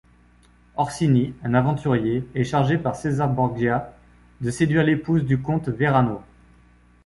[0.77, 3.95] Orsini, un aventurier, est chargé par Cesar Borgia
[4.39, 6.23] de séduire l'épouse du comte Verano.